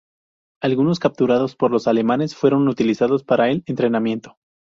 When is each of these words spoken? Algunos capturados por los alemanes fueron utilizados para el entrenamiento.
Algunos 0.63 0.97
capturados 0.97 1.55
por 1.55 1.69
los 1.69 1.85
alemanes 1.87 2.35
fueron 2.35 2.67
utilizados 2.67 3.23
para 3.23 3.51
el 3.51 3.61
entrenamiento. 3.67 4.35